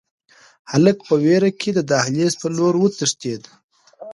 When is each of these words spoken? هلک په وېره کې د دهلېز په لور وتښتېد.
هلک 0.71 0.97
په 1.07 1.13
وېره 1.23 1.51
کې 1.59 1.69
د 1.73 1.79
دهلېز 1.91 2.33
په 2.41 2.47
لور 2.55 2.73
وتښتېد. 2.79 3.43